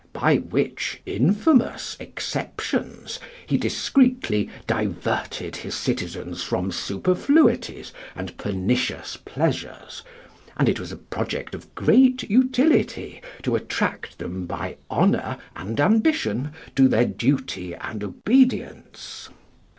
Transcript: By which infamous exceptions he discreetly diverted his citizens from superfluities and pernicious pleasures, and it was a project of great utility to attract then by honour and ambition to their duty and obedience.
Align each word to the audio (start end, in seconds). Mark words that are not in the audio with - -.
By 0.13 0.37
which 0.37 0.99
infamous 1.05 1.95
exceptions 1.99 3.19
he 3.45 3.55
discreetly 3.55 4.49
diverted 4.65 5.57
his 5.57 5.75
citizens 5.75 6.41
from 6.41 6.71
superfluities 6.71 7.93
and 8.15 8.35
pernicious 8.35 9.15
pleasures, 9.17 10.01
and 10.57 10.67
it 10.67 10.79
was 10.79 10.91
a 10.91 10.97
project 10.97 11.53
of 11.53 11.75
great 11.75 12.23
utility 12.27 13.21
to 13.43 13.55
attract 13.55 14.17
then 14.17 14.47
by 14.47 14.77
honour 14.89 15.37
and 15.55 15.79
ambition 15.79 16.51
to 16.75 16.87
their 16.87 17.05
duty 17.05 17.75
and 17.75 18.03
obedience. 18.03 19.29